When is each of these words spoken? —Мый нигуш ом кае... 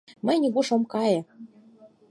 —Мый 0.25 0.37
нигуш 0.41 0.67
ом 0.75 0.83
кае... 0.93 1.19